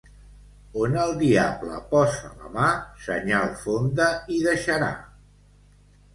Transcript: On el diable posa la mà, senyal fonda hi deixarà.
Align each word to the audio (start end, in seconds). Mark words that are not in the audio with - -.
On 0.85 0.95
el 1.01 1.11
diable 1.19 1.77
posa 1.91 2.31
la 2.39 2.49
mà, 2.57 2.71
senyal 3.09 3.47
fonda 3.67 4.09
hi 4.35 4.41
deixarà. 4.49 4.91